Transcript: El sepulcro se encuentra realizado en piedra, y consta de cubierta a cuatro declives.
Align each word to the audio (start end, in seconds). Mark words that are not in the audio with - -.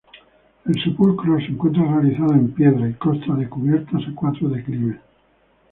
El 0.65 0.83
sepulcro 0.83 1.37
se 1.37 1.45
encuentra 1.51 1.83
realizado 1.85 2.33
en 2.33 2.51
piedra, 2.55 2.89
y 2.89 2.93
consta 2.93 3.35
de 3.35 3.47
cubierta 3.47 3.97
a 3.99 4.15
cuatro 4.15 4.49
declives. 4.49 4.97